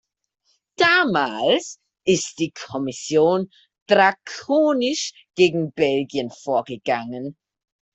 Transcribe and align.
Damals 0.77 1.77
ist 2.05 2.39
die 2.39 2.51
Kommission 2.53 3.51
drakonisch 3.85 5.13
gegen 5.35 5.71
Belgien 5.73 6.31
vorgegangen. 6.31 7.37